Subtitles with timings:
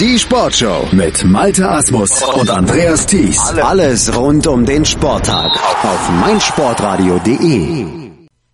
[0.00, 3.38] Die Sportshow mit Malte Asmus und Andreas Thies.
[3.62, 5.52] Alles rund um den Sporttag
[5.84, 7.86] auf meinsportradio.de.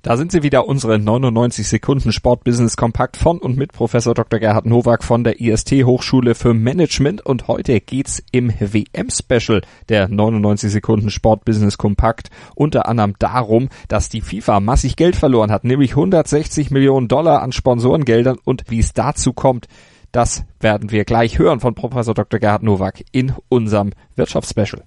[0.00, 4.40] Da sind sie wieder, unsere 99 Sekunden Sportbusiness Kompakt von und mit Professor Dr.
[4.40, 9.60] Gerhard Nowak von der IST Hochschule für Management und heute geht's im WM-Special
[9.90, 15.64] der 99 Sekunden Sportbusiness Kompakt unter anderem darum, dass die FIFA massig Geld verloren hat,
[15.64, 19.66] nämlich 160 Millionen Dollar an Sponsorengeldern und wie es dazu kommt,
[20.16, 22.40] das werden wir gleich hören von Professor Dr.
[22.40, 24.82] Gerhard Nowak in unserem Wirtschaftsspecial.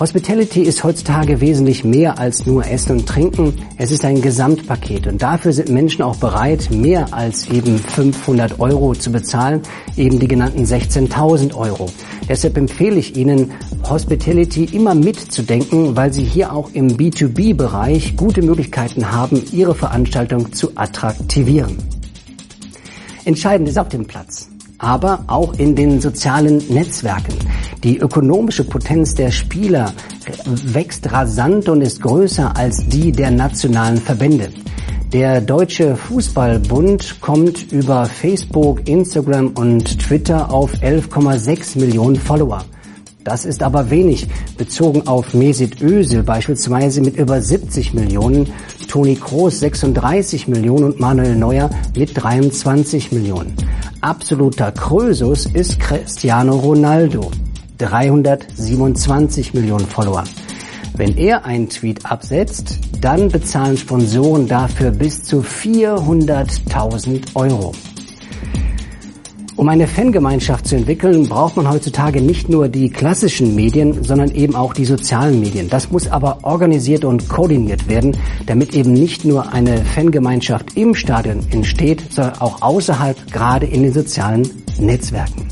[0.00, 3.54] Hospitality ist heutzutage wesentlich mehr als nur Essen und Trinken.
[3.78, 8.94] Es ist ein Gesamtpaket und dafür sind Menschen auch bereit, mehr als eben 500 Euro
[8.94, 9.62] zu bezahlen,
[9.96, 11.90] eben die genannten 16.000 Euro.
[12.28, 13.50] Deshalb empfehle ich Ihnen,
[13.90, 20.70] Hospitality immer mitzudenken, weil Sie hier auch im B2B-Bereich gute Möglichkeiten haben, Ihre Veranstaltung zu
[20.76, 21.76] attraktivieren.
[23.24, 24.48] Entscheidend ist auf dem Platz
[24.78, 27.34] aber auch in den sozialen Netzwerken.
[27.82, 29.92] Die ökonomische Potenz der Spieler
[30.46, 34.50] wächst rasant und ist größer als die der nationalen Verbände.
[35.12, 42.62] Der Deutsche Fußballbund kommt über Facebook, Instagram und Twitter auf 11,6 Millionen Follower.
[43.28, 48.50] Das ist aber wenig, bezogen auf Mesut Özil beispielsweise mit über 70 Millionen,
[48.88, 53.54] Toni Kroos 36 Millionen und Manuel Neuer mit 23 Millionen.
[54.00, 57.30] Absoluter Krösus ist Cristiano Ronaldo,
[57.76, 60.24] 327 Millionen Follower.
[60.96, 67.74] Wenn er einen Tweet absetzt, dann bezahlen Sponsoren dafür bis zu 400.000 Euro.
[69.58, 74.54] Um eine Fangemeinschaft zu entwickeln, braucht man heutzutage nicht nur die klassischen Medien, sondern eben
[74.54, 75.68] auch die sozialen Medien.
[75.68, 81.40] Das muss aber organisiert und koordiniert werden, damit eben nicht nur eine Fangemeinschaft im Stadion
[81.50, 84.48] entsteht, sondern auch außerhalb, gerade in den sozialen
[84.78, 85.47] Netzwerken.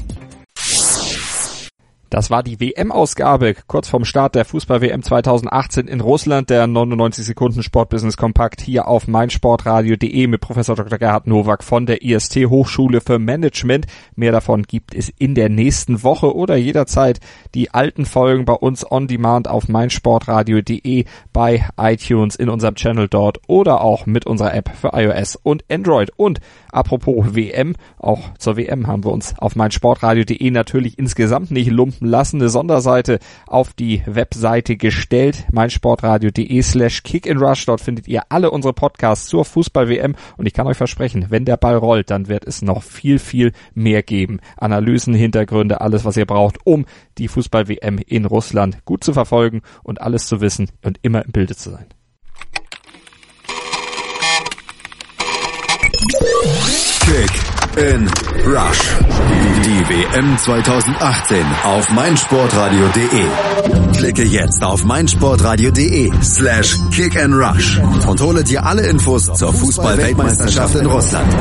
[2.09, 7.65] Das war die WM-Ausgabe kurz vorm Start der Fußball-WM 2018 in Russland, der 99 Sekunden
[7.65, 10.99] Sportbusiness Kompakt hier auf meinsportradio.de mit Professor Dr.
[10.99, 13.87] Gerhard Nowak von der IST Hochschule für Management.
[14.15, 17.19] Mehr davon gibt es in der nächsten Woche oder jederzeit
[17.57, 23.41] die alten Folgen bei uns on demand auf meinsportradio.de bei iTunes in unserem Channel dort
[23.49, 26.13] oder auch mit unserer App für iOS und Android.
[26.17, 26.39] Und
[26.71, 32.41] apropos WM, auch zur WM haben wir uns auf meinsportradio.de natürlich insgesamt nicht lumpen lassen,
[32.41, 37.67] eine Sonderseite auf die Webseite gestellt, meinsportradio.de slash kickinrush.
[37.67, 41.57] Dort findet ihr alle unsere Podcasts zur Fußball-WM und ich kann euch versprechen, wenn der
[41.57, 44.41] Ball rollt, dann wird es noch viel, viel mehr geben.
[44.57, 46.85] Analysen, Hintergründe, alles, was ihr braucht, um
[47.19, 51.57] die Fußball-WM in Russland gut zu verfolgen und alles zu wissen und immer im Bilde
[51.57, 51.87] zu sein.
[57.07, 58.09] Kick in
[58.47, 58.81] Rush.
[59.65, 63.27] Die WM 2018 auf meinsportradio.de.
[63.97, 70.77] Klicke jetzt auf meinsportradio.de slash kick and rush und hole dir alle Infos zur Fußball-Weltmeisterschaft
[70.77, 71.33] in Russland.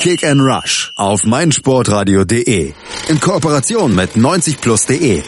[0.00, 2.72] Kick and Rush auf meinsportradio.de
[3.08, 5.22] in Kooperation mit 90plus.de